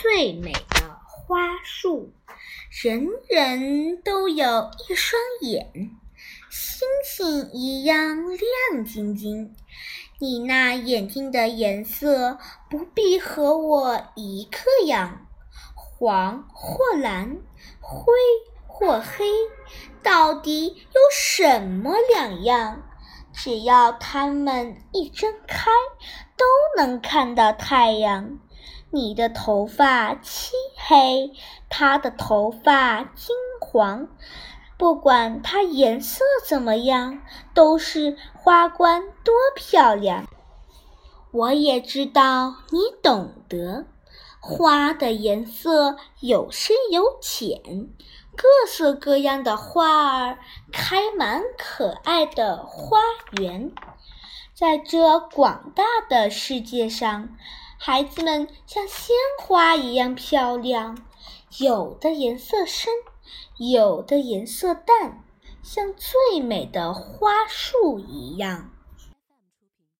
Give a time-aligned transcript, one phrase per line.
[0.00, 2.14] 最美的花束。
[2.82, 5.90] 人人都有一双眼，
[6.48, 9.54] 星星一样亮晶晶。
[10.18, 12.38] 你那眼睛的颜色
[12.70, 15.26] 不必和我一个样，
[15.74, 17.36] 黄或蓝，
[17.80, 18.14] 灰
[18.66, 19.26] 或黑，
[20.02, 22.82] 到底有什么两样？
[23.34, 25.70] 只要它们一睁开，
[26.38, 26.44] 都
[26.82, 28.38] 能看到太阳。
[28.92, 31.32] 你的头发漆黑，
[31.68, 34.08] 他的头发金黄，
[34.76, 37.22] 不管它颜色怎么样，
[37.54, 40.26] 都是花冠多漂亮。
[41.30, 43.86] 我也知道你懂得，
[44.40, 47.60] 花的颜色有深有浅，
[48.34, 50.38] 各色各样的花儿
[50.72, 52.98] 开满可爱的花
[53.38, 53.70] 园，
[54.52, 57.36] 在这广大的世界上。
[57.82, 60.98] 孩子们像鲜花一样漂亮，
[61.56, 62.92] 有的颜色深，
[63.56, 65.24] 有的颜色淡，
[65.62, 68.70] 像最美的花束一样。